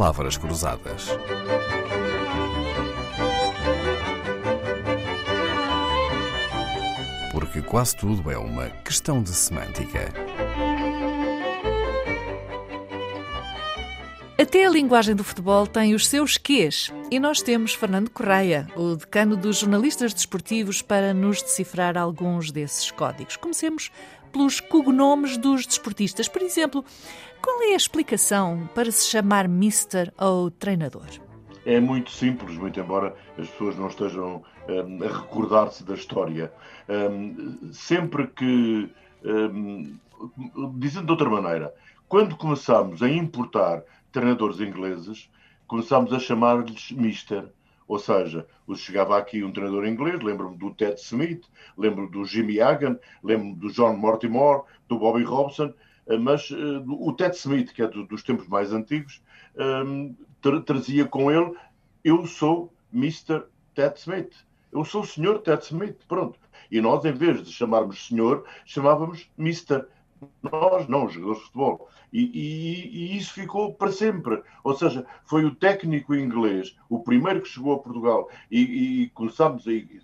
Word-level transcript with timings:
palavras 0.00 0.38
cruzadas. 0.38 1.08
Porque 7.30 7.60
quase 7.60 7.96
tudo 7.98 8.30
é 8.30 8.38
uma 8.38 8.70
questão 8.82 9.22
de 9.22 9.28
semântica. 9.28 10.10
Até 14.40 14.64
a 14.64 14.70
linguagem 14.70 15.14
do 15.14 15.22
futebol 15.22 15.66
tem 15.66 15.94
os 15.94 16.08
seus 16.08 16.38
quês. 16.38 16.90
E 17.10 17.20
nós 17.20 17.42
temos 17.42 17.74
Fernando 17.74 18.08
Correia, 18.08 18.66
o 18.74 18.96
decano 18.96 19.36
dos 19.36 19.58
jornalistas 19.58 20.14
desportivos, 20.14 20.80
para 20.80 21.12
nos 21.12 21.42
decifrar 21.42 21.98
alguns 21.98 22.50
desses 22.50 22.90
códigos. 22.90 23.36
Comecemos 23.36 23.90
pelos 24.32 24.60
cognomes 24.60 25.36
dos 25.36 25.66
desportistas. 25.66 26.28
Por 26.28 26.42
exemplo, 26.42 26.84
qual 27.42 27.62
é 27.62 27.72
a 27.72 27.76
explicação 27.76 28.68
para 28.74 28.90
se 28.90 29.08
chamar 29.08 29.48
Mister 29.48 30.12
ou 30.18 30.50
treinador? 30.50 31.06
É 31.64 31.78
muito 31.78 32.10
simples, 32.10 32.56
muito 32.56 32.80
embora 32.80 33.14
as 33.38 33.48
pessoas 33.48 33.76
não 33.76 33.88
estejam 33.88 34.42
um, 34.68 35.04
a 35.04 35.08
recordar-se 35.08 35.84
da 35.84 35.94
história. 35.94 36.52
Um, 36.88 37.70
sempre 37.72 38.26
que, 38.28 38.90
um, 39.24 39.96
dizendo 40.76 41.06
de 41.06 41.12
outra 41.12 41.28
maneira, 41.28 41.74
quando 42.08 42.36
começamos 42.36 43.02
a 43.02 43.08
importar 43.08 43.82
treinadores 44.10 44.58
ingleses, 44.60 45.30
começámos 45.66 46.12
a 46.12 46.18
chamar-lhes 46.18 46.90
Mister. 46.92 47.44
Ou 47.90 47.98
seja, 47.98 48.46
chegava 48.76 49.18
aqui 49.18 49.42
um 49.42 49.50
treinador 49.50 49.84
inglês, 49.84 50.22
lembro-me 50.22 50.56
do 50.56 50.72
Ted 50.72 50.94
Smith, 51.00 51.44
lembro 51.76 52.08
do 52.08 52.24
Jimmy 52.24 52.60
Hagan, 52.60 52.96
lembro-me 53.20 53.56
do 53.56 53.68
John 53.72 53.96
Mortimer, 53.96 54.62
do 54.88 54.96
Bobby 54.96 55.24
Robson, 55.24 55.74
eh, 56.06 56.16
mas 56.16 56.48
uh, 56.52 56.84
o 56.86 57.12
Ted 57.12 57.34
Smith, 57.34 57.72
que 57.72 57.82
é 57.82 57.88
do, 57.88 58.06
dos 58.06 58.22
tempos 58.22 58.46
mais 58.46 58.72
antigos, 58.72 59.20
um, 59.58 60.14
tra 60.40 60.60
trazia 60.60 61.04
com 61.04 61.32
ele: 61.32 61.52
Eu 62.04 62.28
sou 62.28 62.72
Mr. 62.94 63.42
Ted 63.74 63.98
Smith. 63.98 64.36
Eu 64.70 64.84
sou 64.84 65.02
o 65.02 65.06
senhor 65.06 65.40
Ted 65.40 65.60
Smith. 65.64 65.98
Pronto. 66.06 66.38
E 66.70 66.80
nós, 66.80 67.04
em 67.04 67.12
vez 67.12 67.42
de 67.42 67.50
chamarmos 67.50 68.06
senhor, 68.06 68.44
chamávamos 68.64 69.28
Mr. 69.36 69.84
Nós 70.42 70.88
não, 70.88 71.06
os 71.06 71.12
jogadores 71.12 71.38
de 71.38 71.46
futebol. 71.46 71.88
E, 72.12 72.22
e, 72.22 73.14
e, 73.14 73.16
isso 73.16 73.32
ficou 73.32 73.74
para 73.74 73.92
sempre. 73.92 74.42
Ou 74.64 74.74
seja, 74.74 75.06
foi 75.24 75.44
o 75.44 75.54
técnico 75.54 76.14
inglês, 76.14 76.76
o 76.88 77.00
primeiro 77.00 77.40
que 77.40 77.48
chegou 77.48 77.74
a 77.74 77.78
Portugal, 77.78 78.28
e, 78.50 79.02
e 79.02 79.08
começámos 79.10 79.66
aí, 79.66 80.00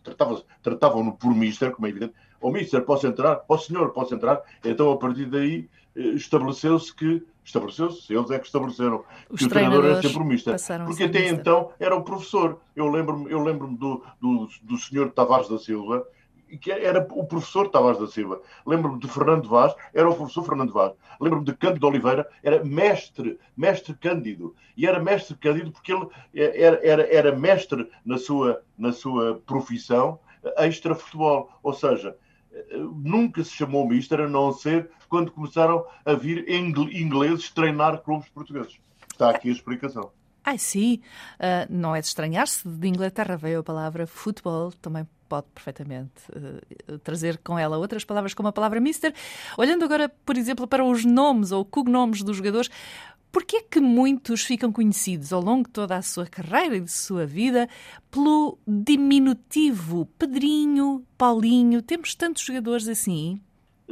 tratavam-no 0.62 1.16
por 1.16 1.34
Mister, 1.34 1.72
como 1.72 1.86
é 1.86 1.90
evidente. 1.90 2.14
O 2.40 2.48
oh, 2.48 2.52
Mister, 2.52 2.82
posso 2.82 3.06
entrar? 3.06 3.44
Ó 3.48 3.54
oh, 3.54 3.58
senhor, 3.58 3.90
posso 3.92 4.14
entrar? 4.14 4.42
Então, 4.64 4.92
a 4.92 4.96
partir 4.96 5.26
daí, 5.26 5.68
eh, 5.96 6.00
estabeleceu-se 6.10 6.94
que 6.94 7.22
estabeleceu-se, 7.44 8.12
eles 8.12 8.30
é 8.30 8.38
que 8.38 8.46
estabeleceram 8.46 9.04
Os 9.30 9.38
que 9.38 9.46
o 9.46 9.48
treinador 9.48 9.84
era 9.84 10.02
sempre 10.02 10.18
o 10.18 10.24
Mister. 10.24 10.56
Porque 10.84 11.04
até 11.04 11.20
mister. 11.20 11.38
então 11.38 11.70
era 11.78 11.94
o 11.94 12.02
professor. 12.02 12.60
Eu 12.74 12.88
lembro-me 12.88 13.30
eu 13.30 13.42
lembro 13.42 13.68
do, 13.68 14.04
do, 14.20 14.48
do 14.62 14.76
senhor 14.76 15.10
Tavares 15.12 15.48
da 15.48 15.58
Silva, 15.58 16.06
que 16.60 16.70
era 16.70 17.06
o 17.10 17.24
professor 17.24 17.68
Tavares 17.68 17.98
da 17.98 18.06
Silva. 18.06 18.40
Lembro-me 18.66 18.98
de 18.98 19.08
Fernando 19.08 19.48
Vaz, 19.48 19.74
era 19.92 20.08
o 20.08 20.14
professor 20.14 20.44
Fernando 20.44 20.72
Vaz. 20.72 20.92
Lembro-me 21.20 21.44
de 21.44 21.54
Cândido 21.54 21.86
Oliveira, 21.86 22.28
era 22.42 22.64
mestre, 22.64 23.38
mestre 23.56 23.94
Cândido. 23.94 24.54
E 24.76 24.86
era 24.86 25.02
mestre 25.02 25.36
Cândido 25.36 25.72
porque 25.72 25.92
ele 25.92 26.08
era, 26.34 26.86
era, 26.86 27.14
era 27.14 27.36
mestre 27.36 27.90
na 28.04 28.18
sua, 28.18 28.62
na 28.78 28.92
sua 28.92 29.42
profissão 29.46 30.20
extra-futebol. 30.58 31.50
Ou 31.62 31.72
seja, 31.72 32.16
nunca 32.72 33.42
se 33.42 33.50
chamou 33.50 33.88
mister 33.88 34.20
a 34.20 34.28
não 34.28 34.52
ser 34.52 34.90
quando 35.08 35.30
começaram 35.30 35.84
a 36.04 36.14
vir 36.14 36.48
ingleses 36.48 37.50
treinar 37.50 38.02
clubes 38.02 38.28
portugueses. 38.28 38.78
Está 39.12 39.30
aqui 39.30 39.48
a 39.48 39.52
explicação. 39.52 40.10
Ai, 40.44 40.58
sim. 40.58 41.00
Uh, 41.40 41.66
não 41.68 41.96
é 41.96 42.00
de 42.00 42.06
estranhar-se. 42.06 42.68
De 42.68 42.88
Inglaterra 42.88 43.36
veio 43.36 43.60
a 43.60 43.62
palavra 43.64 44.06
futebol, 44.06 44.70
também 44.80 45.06
pode 45.28 45.46
perfeitamente 45.54 46.12
uh, 46.30 46.98
trazer 46.98 47.38
com 47.38 47.58
ela 47.58 47.76
outras 47.78 48.04
palavras, 48.04 48.34
como 48.34 48.48
a 48.48 48.52
palavra 48.52 48.80
mister. 48.80 49.14
Olhando 49.56 49.84
agora, 49.84 50.08
por 50.08 50.36
exemplo, 50.36 50.66
para 50.66 50.84
os 50.84 51.04
nomes 51.04 51.52
ou 51.52 51.64
cognomes 51.64 52.22
dos 52.22 52.36
jogadores, 52.36 52.70
por 53.36 53.44
que 53.44 53.56
é 53.58 53.62
que 53.62 53.80
muitos 53.80 54.42
ficam 54.42 54.72
conhecidos 54.72 55.32
ao 55.32 55.42
longo 55.42 55.64
de 55.64 55.72
toda 55.72 55.96
a 55.96 56.02
sua 56.02 56.26
carreira 56.26 56.76
e 56.76 56.80
de 56.80 56.90
sua 56.90 57.26
vida 57.26 57.68
pelo 58.10 58.58
diminutivo 58.66 60.06
Pedrinho, 60.18 61.04
Paulinho? 61.18 61.82
Temos 61.82 62.14
tantos 62.14 62.42
jogadores 62.42 62.88
assim? 62.88 63.40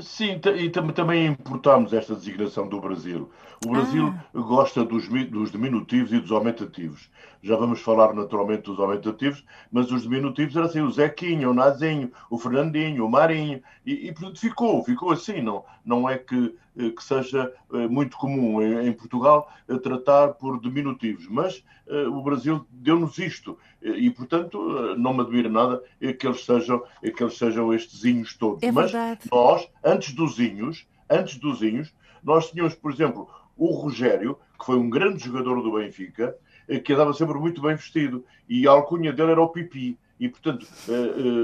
Sim, 0.00 0.40
e 0.56 0.70
também 0.70 1.26
importamos 1.26 1.92
esta 1.92 2.16
designação 2.16 2.68
do 2.68 2.80
Brasil. 2.80 3.30
O 3.64 3.70
Brasil 3.70 4.12
ah. 4.12 4.38
gosta 4.40 4.84
dos, 4.84 5.08
dos, 5.30 5.52
diminutivos 5.52 6.12
e 6.12 6.18
dos 6.18 6.32
aumentativos. 6.32 7.08
Já 7.40 7.54
vamos 7.56 7.80
falar 7.80 8.12
naturalmente 8.12 8.62
dos 8.62 8.80
aumentativos, 8.80 9.44
mas 9.70 9.92
os 9.92 10.02
diminutivos 10.02 10.56
eram 10.56 10.66
assim 10.66 10.80
o 10.80 10.90
Zequinho, 10.90 11.50
o 11.50 11.54
Nazinho, 11.54 12.10
o 12.28 12.36
Fernandinho, 12.36 13.06
o 13.06 13.10
Marinho, 13.10 13.62
e, 13.86 14.08
e 14.08 14.12
portanto 14.12 14.40
ficou, 14.40 14.82
ficou 14.82 15.12
assim. 15.12 15.40
Não, 15.40 15.64
não 15.84 16.08
é 16.08 16.18
que, 16.18 16.56
que 16.74 17.04
seja 17.04 17.52
eh, 17.72 17.86
muito 17.86 18.16
comum 18.16 18.60
em, 18.60 18.92
Portugal 18.92 19.50
eh, 19.68 19.78
tratar 19.78 20.34
por 20.34 20.60
diminutivos, 20.60 21.26
mas 21.28 21.64
uh, 21.86 22.10
o 22.10 22.22
Brasil 22.22 22.66
deu-nos 22.70 23.16
isto 23.18 23.56
e, 23.80 24.10
portanto, 24.10 24.96
não 24.96 25.14
me 25.14 25.20
admira 25.20 25.48
nada 25.48 25.82
que 26.18 26.26
eles 26.26 26.44
sejam, 26.44 26.82
que 27.02 27.22
eles 27.22 27.36
sejam 27.36 27.72
estes 27.72 28.00
zinhos 28.00 28.34
todos. 28.34 28.62
É 28.62 28.72
mas 28.72 28.92
nós, 29.30 29.68
antes 29.84 30.14
dos 30.14 30.36
zinhos, 30.36 30.86
antes 31.08 31.36
dos 31.36 31.58
zinhos, 31.58 31.94
nós 32.22 32.50
tínhamos, 32.50 32.74
por 32.74 32.90
exemplo, 32.90 33.28
o 33.56 33.72
Rogério, 33.72 34.38
que 34.58 34.64
foi 34.64 34.76
um 34.76 34.88
grande 34.88 35.22
jogador 35.22 35.62
do 35.62 35.72
Benfica, 35.72 36.34
eh, 36.66 36.78
que 36.78 36.94
andava 36.94 37.12
sempre 37.12 37.38
muito 37.38 37.60
bem 37.60 37.76
vestido, 37.76 38.24
e 38.48 38.66
a 38.66 38.70
alcunha 38.70 39.12
dele 39.12 39.32
era 39.32 39.42
o 39.42 39.48
Pipi. 39.48 39.98
E, 40.18 40.28
portanto, 40.28 40.66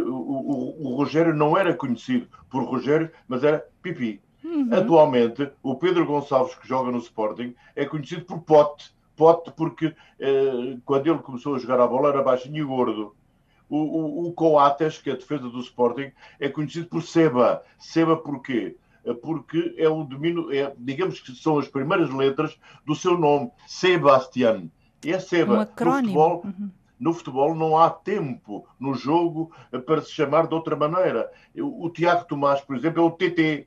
o, 0.06 0.88
o, 0.88 0.94
Rogério 0.94 1.34
não 1.34 1.58
era 1.58 1.74
conhecido 1.74 2.28
por 2.48 2.62
Rogério, 2.62 3.10
mas 3.28 3.44
era 3.44 3.66
Pipi. 3.82 4.22
Uhum. 4.42 4.68
Atualmente, 4.72 5.50
o 5.62 5.74
Pedro 5.74 6.06
Gonçalves, 6.06 6.54
que 6.54 6.66
joga 6.66 6.90
no 6.90 6.98
Sporting, 6.98 7.54
é 7.76 7.84
conhecido 7.84 8.24
por 8.24 8.40
Pote. 8.40 8.92
Pote 9.16 9.52
porque 9.52 9.86
uh, 9.86 10.80
quando 10.84 11.06
ele 11.06 11.18
começou 11.18 11.54
a 11.54 11.58
jogar 11.58 11.80
a 11.80 11.86
bola 11.86 12.08
era 12.08 12.22
baixinho 12.22 12.56
e 12.56 12.64
gordo. 12.64 13.14
O, 13.68 13.76
o, 13.76 14.28
o 14.28 14.32
Coates, 14.32 14.98
que 14.98 15.10
é 15.10 15.12
a 15.12 15.16
defesa 15.16 15.48
do 15.48 15.60
Sporting, 15.60 16.10
é 16.40 16.48
conhecido 16.48 16.88
por 16.88 17.02
Seba. 17.02 17.62
Seba 17.78 18.16
porquê? 18.16 18.76
Eh, 19.04 19.14
porque 19.14 19.74
é 19.76 19.88
o 19.88 20.04
domínio, 20.04 20.52
é, 20.52 20.72
digamos 20.78 21.20
que 21.20 21.32
são 21.34 21.58
as 21.58 21.68
primeiras 21.68 22.10
letras 22.10 22.58
do 22.84 22.94
seu 22.94 23.16
nome, 23.16 23.50
Sebastián. 23.66 24.70
É 25.04 25.18
Seba. 25.18 25.54
Um 25.54 25.60
acrónimo. 25.60 26.00
No 26.00 26.04
futebol, 26.06 26.42
uhum. 26.44 26.70
no 26.98 27.14
futebol 27.14 27.54
não 27.54 27.78
há 27.78 27.90
tempo 27.90 28.66
no 28.78 28.94
jogo 28.94 29.50
eh, 29.72 29.78
para 29.78 30.02
se 30.02 30.12
chamar 30.12 30.46
de 30.46 30.54
outra 30.54 30.76
maneira. 30.76 31.30
O, 31.56 31.86
o 31.86 31.90
Tiago 31.90 32.26
Tomás, 32.26 32.60
por 32.60 32.76
exemplo, 32.76 33.02
é 33.02 33.06
o 33.06 33.10
TT. 33.10 33.66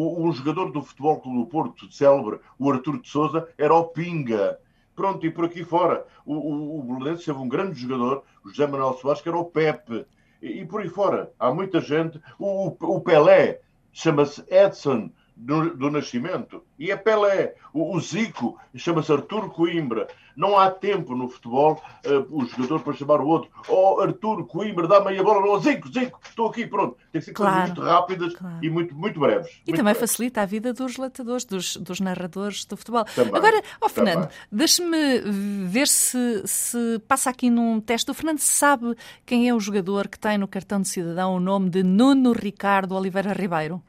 O, 0.00 0.30
jogador 0.32 0.70
do 0.70 0.80
Futebol 0.80 1.20
Clube 1.20 1.38
do 1.38 1.46
Porto, 1.46 1.90
célebre, 1.90 2.38
o 2.56 2.70
Artur 2.70 3.00
de 3.00 3.08
Souza, 3.08 3.48
era 3.58 3.74
o 3.74 3.86
Pinga. 3.86 4.60
Pronto, 4.94 5.26
e 5.26 5.30
por 5.30 5.44
aqui 5.44 5.64
fora. 5.64 6.06
O, 6.24 6.34
o, 6.34 6.78
o 6.78 6.82
Belenenses 6.82 7.24
teve 7.24 7.38
um 7.38 7.48
grande 7.48 7.80
jogador, 7.80 8.22
o 8.44 8.48
José 8.48 8.66
Manuel 8.66 8.94
Soares, 8.94 9.20
que 9.20 9.28
era 9.28 9.36
o 9.36 9.44
Pepe. 9.44 10.06
E, 10.40 10.60
e 10.60 10.64
por 10.64 10.82
aí 10.82 10.88
fora. 10.88 11.32
Há 11.36 11.52
muita 11.52 11.80
gente. 11.80 12.20
O, 12.38 12.68
o 12.68 13.00
Pelé, 13.00 13.60
chama-se 13.92 14.44
Edson 14.48 15.10
do, 15.38 15.76
do, 15.76 15.90
Nascimento 15.90 16.64
e 16.78 16.90
é 16.90 16.96
Pelé. 16.96 17.54
O, 17.72 17.96
o 17.96 18.00
Zico 18.00 18.58
chama-se 18.74 19.12
Artur 19.12 19.50
Coimbra. 19.50 20.08
Não 20.36 20.58
há 20.58 20.70
tempo 20.70 21.16
no 21.16 21.28
futebol 21.28 21.82
uh, 22.06 22.36
o 22.36 22.44
jogador 22.46 22.80
para 22.80 22.92
chamar 22.92 23.20
o 23.20 23.26
outro. 23.26 23.50
Oh, 23.68 24.00
Artur 24.00 24.44
Coimbra, 24.46 24.86
dá-me 24.88 25.08
aí 25.08 25.18
a 25.18 25.22
bola. 25.22 25.46
Oh, 25.46 25.58
Zico, 25.60 25.88
Zico, 25.92 26.20
estou 26.28 26.48
aqui, 26.48 26.66
pronto. 26.66 26.96
Tem 27.12 27.20
que 27.20 27.26
ser 27.26 27.32
claro, 27.32 27.56
coisas 27.56 27.76
muito 27.76 27.88
rápidas 27.88 28.34
claro. 28.34 28.58
e 28.64 28.70
muito, 28.70 28.94
muito 28.94 29.20
breves. 29.20 29.48
E 29.48 29.52
muito 29.52 29.76
também 29.76 29.94
breves. 29.94 30.00
facilita 30.00 30.42
a 30.42 30.46
vida 30.46 30.72
dos 30.72 30.96
relatadores, 30.96 31.44
dos, 31.44 31.76
dos 31.76 32.00
narradores 32.00 32.64
do 32.64 32.76
futebol. 32.76 33.04
Também, 33.04 33.34
Agora, 33.34 33.62
oh, 33.80 33.88
Fernando, 33.88 34.28
deixe-me 34.50 35.20
ver 35.66 35.86
se, 35.86 36.42
se 36.46 37.00
passa 37.06 37.30
aqui 37.30 37.48
num 37.48 37.80
teste. 37.80 38.10
O 38.10 38.14
Fernando 38.14 38.40
sabe 38.40 38.96
quem 39.24 39.48
é 39.48 39.54
o 39.54 39.60
jogador 39.60 40.08
que 40.08 40.18
tem 40.18 40.36
no 40.36 40.48
cartão 40.48 40.80
de 40.80 40.88
cidadão 40.88 41.34
o 41.34 41.40
nome 41.40 41.70
de 41.70 41.82
Nuno 41.82 42.32
Ricardo 42.32 42.94
Oliveira 42.94 43.32
Ribeiro? 43.32 43.82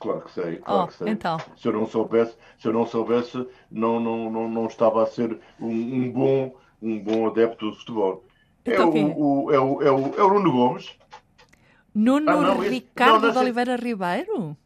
Claro 0.00 0.22
que 0.22 0.32
sei, 0.32 0.56
claro 0.56 0.84
oh, 0.84 0.86
que 0.86 0.94
sei. 0.94 1.08
Então. 1.10 1.38
Se 1.58 1.68
eu 1.68 1.72
não 1.74 1.86
soubesse, 1.86 2.34
se 2.58 2.66
eu 2.66 2.72
não 2.72 2.86
soubesse, 2.86 3.46
não, 3.70 4.00
não, 4.00 4.30
não, 4.30 4.48
não 4.48 4.66
estava 4.66 5.02
a 5.02 5.06
ser 5.06 5.38
um, 5.60 5.68
um 5.68 6.10
bom, 6.10 6.56
um 6.80 6.98
bom 6.98 7.26
adepto 7.26 7.70
do 7.70 7.76
futebol. 7.76 8.24
É 8.64 8.72
então, 8.72 8.96
é, 8.96 9.00
o, 9.00 9.44
o, 9.44 9.52
é, 9.52 9.60
o, 9.60 9.82
é, 9.82 9.90
o, 9.90 10.14
é 10.16 10.22
o 10.22 10.34
Nuno 10.34 10.52
Gomes. 10.52 10.90
Nuno 11.94 12.30
ah, 12.30 12.36
não, 12.36 12.60
Ricardo 12.60 13.26
não, 13.26 13.32
de 13.32 13.38
Oliveira 13.38 13.76
Ribeiro? 13.76 14.56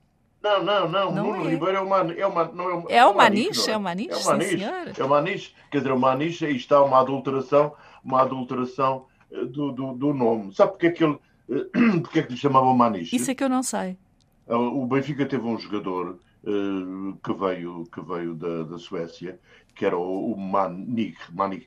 Não, 0.40 0.62
não, 0.62 0.88
não. 0.88 1.12
não 1.12 1.32
Nuno 1.32 1.46
é. 1.46 1.50
Ribeiro 1.50 1.76
é 1.78 1.80
o 1.80 1.88
Man, 1.88 2.14
é 2.16 2.26
o 2.26 2.32
Man, 2.32 2.50
não 2.54 2.70
é 2.70 2.74
o, 2.74 2.86
é 2.88 3.04
o 3.04 3.14
Maniche, 3.16 3.70
é 3.70 3.76
o 3.76 3.80
Maniche, 3.80 4.12
é 4.12 4.16
o 4.16 4.26
Maniche, 4.26 5.00
é 5.00 5.04
o 5.04 5.08
Maniche. 5.08 5.54
Quer 5.68 5.78
dizer, 5.78 5.92
o 5.92 5.98
Maniche, 5.98 6.46
aí 6.46 6.56
está 6.56 6.80
uma 6.80 7.00
adulteração, 7.00 7.72
uma 8.04 8.22
adulteração 8.22 9.06
eh, 9.32 9.46
do, 9.46 9.72
do, 9.72 9.94
do 9.94 10.14
nome. 10.14 10.54
Sabe 10.54 10.72
porque 10.72 10.86
é 10.86 10.90
que 10.92 11.02
ele, 11.02 11.18
eh, 11.50 11.98
porque 12.02 12.20
é 12.20 12.22
que 12.22 12.32
lhe 12.32 12.38
chamava 12.38 12.72
Maniche? 12.72 13.16
Isso 13.16 13.32
é 13.32 13.34
que 13.34 13.42
eu 13.42 13.48
não 13.48 13.64
sei. 13.64 13.98
O 14.46 14.86
Benfica 14.86 15.24
teve 15.24 15.46
um 15.46 15.58
jogador 15.58 16.18
uh, 16.44 17.16
que 17.24 17.32
veio, 17.32 17.86
que 17.86 18.00
veio 18.02 18.34
da, 18.34 18.64
da 18.64 18.78
Suécia, 18.78 19.40
que 19.74 19.86
era 19.86 19.96
o, 19.96 20.32
o 20.32 20.38
Manik, 20.38 21.16
Manik 21.32 21.66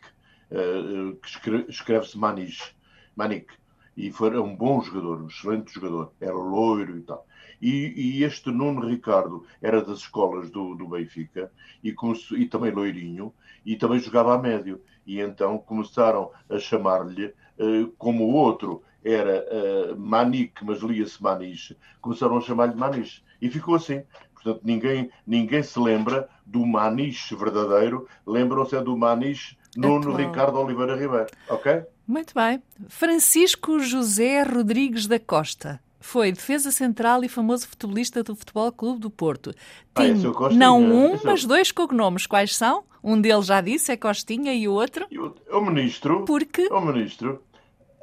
uh, 0.51 1.15
que 1.15 1.27
escreve, 1.27 1.65
escreve-se 1.69 2.18
Manish, 2.18 2.75
Manik, 3.15 3.47
e 3.95 4.12
foi 4.12 4.38
um 4.39 4.56
bom 4.56 4.79
jogador, 4.81 5.24
um 5.24 5.27
excelente 5.27 5.74
jogador, 5.74 6.13
era 6.21 6.33
loiro 6.33 7.00
e 7.00 7.01
tal. 7.01 7.25
E, 7.59 7.94
e, 8.19 8.24
este 8.24 8.51
Nuno 8.51 8.85
Ricardo 8.85 9.44
era 9.59 9.83
das 9.83 10.00
escolas 10.00 10.51
do, 10.51 10.75
do 10.75 10.88
Benfica 10.88 11.51
e, 11.83 11.95
e, 12.38 12.45
também 12.45 12.71
loirinho 12.71 13.33
e 13.65 13.75
também 13.75 13.97
jogava 14.00 14.35
a 14.35 14.38
médio. 14.38 14.80
E 15.07 15.19
então 15.19 15.57
começaram 15.57 16.30
a 16.47 16.59
chamar-lhe, 16.59 17.33
uh, 17.57 17.88
como 17.97 18.25
o 18.25 18.33
outro 18.33 18.83
era 19.12 19.45
uh, 19.51 19.98
Manik, 19.98 20.63
mas 20.63 20.80
lia-se 20.80 21.21
Maniche, 21.21 21.77
começaram 22.01 22.38
a 22.38 22.42
chamar-lhe 22.42 22.75
Maniche. 22.75 23.21
E 23.42 23.50
ficou 23.50 23.75
assim. 23.75 24.01
Portanto, 24.33 24.62
ninguém, 24.63 25.09
ninguém 25.25 25.63
se 25.63 25.80
lembra 25.80 26.30
do 26.45 26.65
Maniche 26.65 27.36
verdadeiro, 27.36 28.07
lembram-se 28.25 28.75
é 28.75 28.81
do 28.81 28.98
Maniche 28.98 29.57
Nuno 29.75 30.12
Atual. 30.12 30.15
Ricardo 30.15 30.59
Oliveira 30.59 30.95
Ribeiro. 30.95 31.27
Ok? 31.50 31.83
Muito 32.07 32.33
bem. 32.33 32.62
Francisco 32.88 33.80
José 33.80 34.42
Rodrigues 34.44 35.07
da 35.07 35.19
Costa. 35.19 35.80
Foi 36.00 36.31
defesa 36.31 36.71
central 36.71 37.24
e 37.24 37.27
famoso 37.27 37.68
futebolista 37.68 38.24
do 38.24 38.36
Futebol 38.36 38.71
Clube 38.71 39.00
do 39.00 39.09
Porto. 39.09 39.54
Ah, 39.94 40.04
Tinha 40.04 40.13
ah, 40.13 40.50
não 40.54 40.81
um, 40.81 41.19
mas 41.24 41.44
dois 41.44 41.71
cognomes. 41.71 42.25
Quais 42.25 42.56
são? 42.56 42.86
Um 43.04 43.19
deles 43.19 43.45
já 43.45 43.62
disse, 43.62 43.92
é 43.92 43.98
Costinha, 43.98 44.54
e 44.54 44.68
o 44.68 44.74
outro? 44.74 45.06
É 45.50 45.56
o 45.56 45.62
ministro. 45.62 46.24
Porque? 46.25 46.68
É 46.69 46.74
o 46.74 46.81
ministro. 46.81 47.44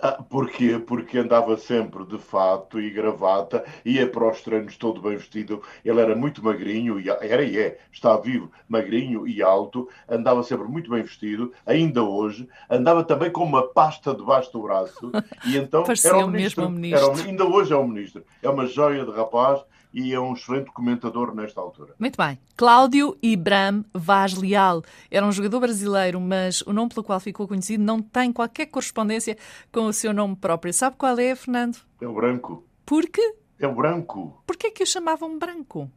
Ah, 0.06 0.23
porquê? 0.23 0.79
Porque 0.79 1.17
andava 1.17 1.56
sempre 1.56 2.05
de 2.05 2.19
fato 2.19 2.79
e 2.79 2.91
gravata, 2.91 3.65
ia 3.87 4.06
para 4.06 4.31
os 4.31 4.43
treinos 4.43 4.77
todo 4.77 5.01
bem 5.01 5.17
vestido. 5.17 5.62
Ele 5.83 5.99
era 5.99 6.15
muito 6.15 6.45
magrinho, 6.45 7.01
e 7.01 7.09
era 7.09 7.43
e 7.43 7.59
é, 7.59 7.79
está 7.91 8.15
vivo, 8.19 8.53
magrinho 8.69 9.27
e 9.27 9.43
alto, 9.43 9.89
andava 10.06 10.43
sempre 10.43 10.69
muito 10.69 10.91
bem 10.91 11.03
vestido, 11.03 11.55
ainda 11.65 12.03
hoje. 12.03 12.47
Andava 12.69 13.03
também 13.03 13.31
com 13.31 13.43
uma 13.43 13.67
pasta 13.67 14.15
debaixo 14.15 14.53
do 14.53 14.61
braço. 14.61 15.11
E 15.47 15.56
então 15.56 15.85
era 16.05 16.19
o 16.19 16.29
ministro. 16.29 16.65
Mesmo 16.65 16.79
ministro. 16.79 17.27
Ainda 17.27 17.47
hoje 17.47 17.73
é 17.73 17.77
o 17.77 17.89
ministro. 17.89 18.25
É 18.43 18.49
uma 18.51 18.67
joia 18.67 19.06
de 19.06 19.11
rapaz 19.11 19.65
e 19.94 20.12
é 20.12 20.19
um 20.19 20.32
excelente 20.32 20.73
comentador 20.73 21.32
nesta 21.32 21.61
altura. 21.61 21.94
Muito 22.00 22.17
bem. 22.17 22.37
Cláudio 22.56 23.17
Ibram 23.23 23.85
Vaz 23.94 24.35
Leal 24.35 24.82
era 25.08 25.25
um 25.25 25.31
jogador 25.31 25.61
brasileiro, 25.61 26.20
mas 26.20 26.62
o 26.62 26.73
nome 26.73 26.88
pelo 26.88 27.05
qual 27.05 27.20
ficou 27.20 27.46
conhecido 27.46 27.85
não 27.85 28.02
tem 28.02 28.32
qualquer 28.32 28.67
correspondência 28.67 29.38
com 29.70 29.87
o 29.87 29.93
seu 29.93 30.12
nome 30.12 30.35
próprio. 30.35 30.75
Sabe 30.75 30.96
qual 30.96 31.17
é, 31.17 31.37
Fernando? 31.37 31.79
É 32.00 32.08
o 32.08 32.12
branco. 32.12 32.64
Por 32.85 33.08
quê? 33.08 33.37
É 33.58 33.69
o 33.69 33.75
branco. 33.75 34.43
Por 34.44 34.56
que 34.56 34.67
é 34.67 34.70
que 34.73 34.82
o 34.82 34.87
chamavam 34.87 35.38
branco? 35.38 35.88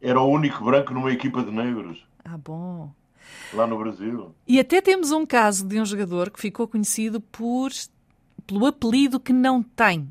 Era 0.00 0.18
o 0.18 0.26
único 0.26 0.64
branco 0.64 0.94
numa 0.94 1.12
equipa 1.12 1.42
de 1.42 1.50
negros. 1.50 2.04
Ah, 2.24 2.38
bom. 2.38 2.90
Lá 3.52 3.66
no 3.66 3.78
Brasil. 3.78 4.34
E 4.48 4.58
até 4.58 4.80
temos 4.80 5.12
um 5.12 5.26
caso 5.26 5.66
de 5.66 5.78
um 5.78 5.84
jogador 5.84 6.30
que 6.30 6.40
ficou 6.40 6.66
conhecido 6.66 7.20
por 7.20 7.70
pelo 8.46 8.66
apelido 8.66 9.20
que 9.20 9.32
não 9.32 9.62
tem. 9.62 10.08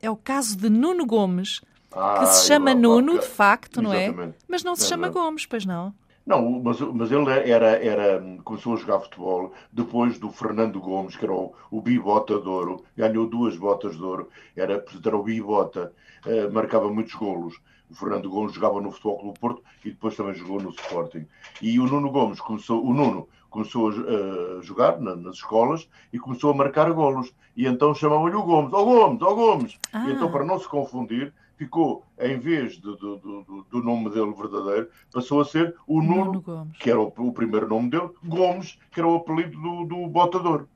É 0.00 0.10
o 0.10 0.16
caso 0.16 0.56
de 0.56 0.68
Nuno 0.68 1.06
Gomes, 1.06 1.60
ah, 1.94 2.20
que 2.20 2.26
se 2.26 2.46
chama 2.46 2.74
Nuno, 2.74 3.18
de 3.18 3.26
facto, 3.26 3.80
Exatamente. 3.80 4.16
não 4.16 4.24
é? 4.24 4.34
Mas 4.48 4.64
não 4.64 4.76
se 4.76 4.86
chama 4.86 5.08
Gomes, 5.08 5.46
pois 5.46 5.66
não? 5.66 5.94
Não, 6.24 6.62
mas, 6.62 6.80
mas 6.80 7.10
ele 7.10 7.30
era, 7.30 7.84
era, 7.84 8.22
começou 8.44 8.74
a 8.74 8.76
jogar 8.76 9.00
futebol 9.00 9.52
depois 9.72 10.18
do 10.20 10.30
Fernando 10.30 10.80
Gomes, 10.80 11.16
que 11.16 11.24
era 11.24 11.34
o, 11.34 11.52
o 11.70 11.80
bibota 11.80 12.40
de 12.40 12.48
ouro, 12.48 12.84
ganhou 12.96 13.26
duas 13.26 13.56
botas 13.56 13.96
de 13.96 14.04
ouro, 14.04 14.28
era, 14.56 14.84
era 15.04 15.16
o 15.16 15.22
bibota, 15.22 15.92
eh, 16.24 16.46
marcava 16.48 16.88
muitos 16.88 17.14
golos. 17.14 17.60
O 17.90 17.94
Fernando 17.94 18.30
Gomes 18.30 18.54
jogava 18.54 18.80
no 18.80 18.90
Futebol 18.90 19.18
Clube 19.18 19.38
Porto 19.38 19.62
e 19.84 19.90
depois 19.90 20.16
também 20.16 20.34
jogou 20.34 20.62
no 20.62 20.70
Sporting. 20.70 21.26
E 21.60 21.78
o 21.78 21.86
Nuno 21.86 22.10
Gomes 22.10 22.40
começou, 22.40 22.82
o 22.82 22.94
Nuno 22.94 23.28
começou 23.50 23.90
a, 23.90 24.62
jogar 24.62 24.98
na, 24.98 25.14
nas 25.14 25.34
escolas 25.36 25.86
e 26.10 26.18
começou 26.18 26.52
a 26.52 26.54
marcar 26.54 26.90
golos. 26.92 27.34
E 27.54 27.66
então 27.66 27.94
chamavam-lhe 27.94 28.34
o 28.34 28.42
Gomes, 28.42 28.72
ó 28.72 28.80
oh, 28.80 28.84
Gomes, 28.84 29.22
ó 29.22 29.30
oh, 29.30 29.34
Gomes. 29.34 29.78
Ah. 29.92 30.08
E 30.08 30.12
então, 30.12 30.30
para 30.30 30.44
não 30.44 30.58
se 30.58 30.66
confundir, 30.66 31.34
ficou, 31.56 32.04
em 32.18 32.38
vez 32.38 32.78
do, 32.78 32.96
do, 32.96 33.16
do, 33.18 33.66
do, 33.70 33.82
nome 33.82 34.10
dele 34.10 34.32
verdadeiro, 34.32 34.88
passou 35.12 35.40
a 35.40 35.44
ser 35.44 35.74
o 35.86 36.02
Nuno, 36.02 36.42
Nuno 36.46 36.70
que 36.78 36.90
era 36.90 37.00
o, 37.00 37.12
o, 37.16 37.32
primeiro 37.32 37.68
nome 37.68 37.90
dele, 37.90 38.10
Gomes, 38.24 38.78
que 38.90 39.00
era 39.00 39.08
o 39.08 39.16
apelido 39.16 39.60
do, 39.60 39.84
do 39.84 40.06
botador. 40.08 40.66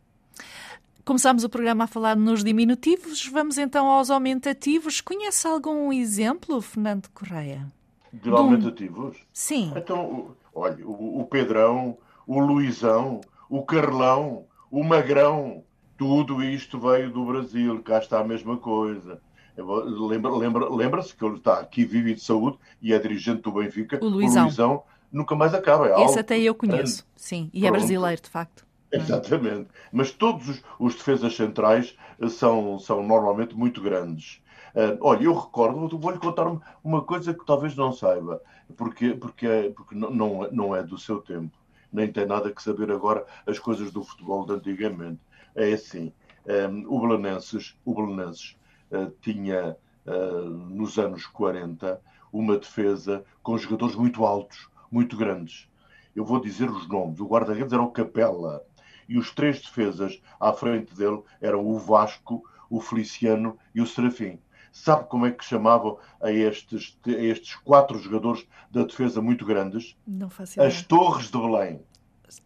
Começámos 1.05 1.44
o 1.44 1.49
programa 1.49 1.84
a 1.84 1.87
falar 1.87 2.17
nos 2.17 2.43
diminutivos, 2.43 3.26
vamos 3.26 3.58
então 3.58 3.87
aos 3.87 4.11
aumentativos. 4.11 5.00
Conhece 5.00 5.46
algum 5.46 5.93
exemplo, 5.93 6.61
Fernando 6.61 7.08
Correia? 7.11 7.70
De 8.12 8.28
aumentativos? 8.28 9.17
Sim. 9.32 9.73
Então, 9.76 10.34
olha, 10.55 10.84
o, 10.84 11.20
o 11.20 11.26
Pedrão, 11.26 11.96
o 12.26 12.40
Luizão, 12.40 13.20
o 13.49 13.62
Carlão, 13.62 14.46
o 14.70 14.82
Magrão, 14.82 15.62
tudo 15.96 16.43
isto 16.43 16.78
veio 16.78 17.11
do 17.11 17.25
Brasil, 17.25 17.82
cá 17.82 17.99
está 17.99 18.20
a 18.20 18.25
mesma 18.25 18.56
coisa. 18.56 19.20
Lembra-se 19.56 20.38
lembra, 20.38 20.68
lembra 20.68 21.02
que 21.02 21.24
ele 21.24 21.36
está 21.36 21.60
aqui 21.60 21.84
vive 21.84 22.14
de 22.14 22.20
saúde 22.20 22.58
e 22.82 22.92
é 22.92 22.98
dirigente 22.98 23.42
do 23.42 23.52
Benfica. 23.52 23.98
O 24.02 24.08
Luizão. 24.08 24.42
O 24.42 24.46
Luizão 24.46 24.82
nunca 25.10 25.34
mais 25.34 25.54
acaba. 25.54 25.88
É 25.88 26.04
Esse 26.04 26.18
até 26.18 26.38
eu 26.38 26.54
conheço, 26.54 27.06
sim. 27.16 27.50
E 27.52 27.58
é 27.58 27.60
Pronto. 27.62 27.76
é 27.76 27.78
brasileiro, 27.78 28.22
de 28.22 28.28
facto. 28.28 28.66
Exatamente. 28.92 29.68
Mas 29.92 30.10
todos 30.10 30.48
os, 30.48 30.62
os, 30.78 30.94
defesas 30.94 31.34
centrais 31.34 31.96
eh, 32.20 32.28
são, 32.28 32.78
são 32.78 33.02
normalmente 33.02 33.54
muito 33.54 33.80
grandes. 33.80 34.40
Uh, 34.74 34.98
olha, 35.00 35.24
eu 35.24 35.34
recordo, 35.34 35.98
vou-lhe 35.98 36.18
contar 36.18 36.46
uma 36.84 37.02
coisa 37.02 37.32
que 37.32 37.46
talvez 37.46 37.74
não 37.74 37.92
saiba, 37.92 38.42
porque, 38.76 39.14
porque, 39.14 39.46
é, 39.46 39.70
porque 39.70 39.94
não, 39.94 40.50
não 40.50 40.76
é 40.76 40.82
do 40.82 40.98
seu 40.98 41.18
tempo, 41.22 41.56
nem 41.90 42.12
tem 42.12 42.26
nada 42.26 42.52
que 42.52 42.62
saber 42.62 42.90
agora 42.90 43.24
as 43.46 43.58
coisas 43.58 43.90
do 43.90 44.04
futebol 44.04 44.44
de 44.44 44.52
antigamente. 44.52 45.20
É 45.54 45.72
assim, 45.72 46.12
um, 46.46 46.82
eh, 46.82 46.84
o 46.86 47.00
Belenenses, 47.00 47.74
o 47.86 47.94
Belenenses 47.94 48.54
tinha, 49.20 49.76
eh, 50.06 50.40
nos 50.70 50.98
anos 50.98 51.26
40, 51.26 52.00
uma 52.32 52.58
defesa 52.58 53.24
com 53.42 53.56
jogadores 53.56 53.94
muito 53.94 54.24
altos, 54.24 54.68
muito 54.90 55.16
grandes. 55.16 55.68
Eu 56.14 56.24
vou 56.24 56.40
dizer 56.40 56.70
os 56.70 56.88
nomes. 56.88 57.20
O 57.20 57.26
guarda-redes 57.26 57.72
era 57.72 57.82
o 57.82 57.90
Capella. 57.90 58.62
E 59.08 59.18
os 59.18 59.32
três 59.32 59.60
defesas 59.60 60.20
à 60.40 60.52
frente 60.52 60.94
dele 60.94 61.22
eram 61.40 61.66
o 61.66 61.78
Vasco, 61.78 62.42
o 62.68 62.80
Feliciano 62.80 63.58
e 63.74 63.80
o 63.80 63.86
Serafim. 63.86 64.38
Sabe 64.72 65.08
como 65.08 65.24
é 65.24 65.30
que 65.30 65.44
chamavam 65.44 65.98
a 66.20 66.30
estes, 66.30 66.98
a 67.06 67.10
estes 67.10 67.54
quatro 67.56 67.98
jogadores 67.98 68.46
da 68.70 68.82
defesa 68.82 69.22
muito 69.22 69.44
grandes? 69.46 69.96
Não 70.06 70.28
faço 70.28 70.54
ideia. 70.54 70.68
As 70.68 70.82
Torres 70.82 71.30
de 71.30 71.38
Belém. 71.38 71.80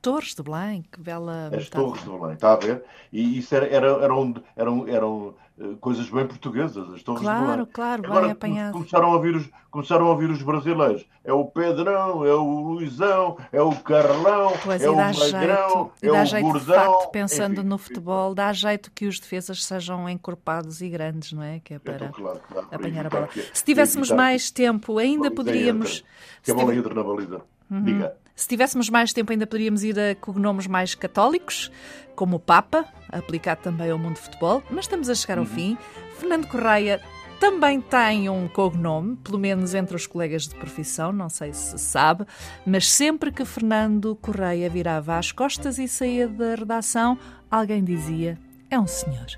Torres 0.00 0.34
de 0.34 0.42
Belém, 0.42 0.82
que 0.82 1.00
bela. 1.00 1.50
As 1.52 1.68
Torres 1.68 2.02
de 2.02 2.08
Belém, 2.08 2.34
está 2.34 2.52
a 2.52 2.56
ver? 2.56 2.84
E 3.12 3.38
isso 3.38 3.54
era, 3.54 3.66
era, 3.66 3.86
eram, 4.04 4.34
eram, 4.54 4.88
eram 4.88 5.28
eh, 5.28 5.32
coisas 5.80 6.08
bem 6.08 6.26
portuguesas, 6.26 6.88
as 6.92 7.02
Torres 7.02 7.22
claro, 7.22 7.66
de. 7.66 7.72
Claro, 7.72 8.02
claro, 8.02 8.22
bem 8.22 8.30
apanhado. 8.30 8.72
Começaram 8.72 9.08
a, 9.08 9.14
ouvir 9.14 9.36
os, 9.36 9.50
começaram 9.70 10.06
a 10.06 10.10
ouvir 10.10 10.30
os 10.30 10.42
brasileiros. 10.42 11.06
É 11.22 11.32
o 11.32 11.44
Pedrão, 11.44 12.24
é 12.24 12.34
o 12.34 12.60
Luizão, 12.62 13.36
é 13.52 13.60
o 13.60 13.74
Carlão, 13.76 14.52
pois, 14.64 14.82
é 14.82 14.88
o 14.88 14.96
Magrão, 14.96 15.92
é 16.00 16.08
dá 16.08 16.22
o 16.22 16.24
jeito, 16.24 16.44
Gordão. 16.44 16.60
De 16.60 16.72
facto, 16.72 17.10
pensando 17.10 17.60
enfim, 17.60 17.68
no 17.68 17.78
futebol, 17.78 18.34
dá 18.34 18.52
jeito 18.52 18.90
que 18.92 19.06
os 19.06 19.20
defesas 19.20 19.64
sejam 19.64 20.08
encorpados 20.08 20.80
e 20.80 20.88
grandes, 20.88 21.32
não 21.32 21.42
é? 21.42 21.60
Que 21.60 21.74
é 21.74 21.78
para 21.78 21.96
então, 21.96 22.12
claro, 22.12 22.40
claro, 22.48 22.68
apanhar 22.70 23.06
a 23.06 23.10
bola. 23.10 23.28
Se 23.52 23.64
tivéssemos 23.64 24.10
mais 24.10 24.50
tempo, 24.50 24.98
ainda 24.98 25.30
poderíamos... 25.30 26.02
Que 26.42 26.52
a 26.52 26.54
bola 26.54 26.74
entra 26.74 26.94
na 26.94 27.02
baliza. 27.02 27.42
Uhum. 27.70 27.84
Diga. 27.84 28.16
Se 28.40 28.48
tivéssemos 28.48 28.88
mais 28.88 29.12
tempo, 29.12 29.32
ainda 29.32 29.46
poderíamos 29.46 29.84
ir 29.84 30.00
a 30.00 30.14
cognomes 30.14 30.66
mais 30.66 30.94
católicos, 30.94 31.70
como 32.16 32.36
o 32.36 32.40
Papa, 32.40 32.86
aplicado 33.10 33.60
também 33.60 33.90
ao 33.90 33.98
mundo 33.98 34.14
de 34.14 34.22
futebol, 34.22 34.62
mas 34.70 34.86
estamos 34.86 35.10
a 35.10 35.14
chegar 35.14 35.36
ao 35.36 35.44
uhum. 35.44 35.50
fim. 35.50 35.78
Fernando 36.18 36.48
Correia 36.48 37.02
também 37.38 37.82
tem 37.82 38.30
um 38.30 38.48
cognome, 38.48 39.16
pelo 39.16 39.38
menos 39.38 39.74
entre 39.74 39.94
os 39.94 40.06
colegas 40.06 40.48
de 40.48 40.54
profissão, 40.54 41.12
não 41.12 41.28
sei 41.28 41.52
se 41.52 41.78
sabe, 41.78 42.24
mas 42.64 42.90
sempre 42.90 43.30
que 43.30 43.44
Fernando 43.44 44.16
Correia 44.16 44.70
virava 44.70 45.18
as 45.18 45.30
costas 45.30 45.78
e 45.78 45.86
saía 45.86 46.26
da 46.26 46.54
redação, 46.54 47.18
alguém 47.50 47.84
dizia: 47.84 48.38
é 48.70 48.80
um 48.80 48.86
senhor. 48.86 49.36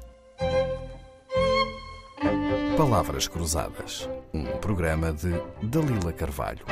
Palavras 2.77 3.27
Cruzadas, 3.27 4.09
um 4.33 4.45
programa 4.59 5.13
de 5.13 5.33
Dalila 5.61 6.13
Carvalho. 6.13 6.65